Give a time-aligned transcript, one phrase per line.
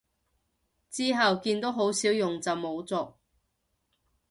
[0.89, 3.13] 之後見都好少用就冇續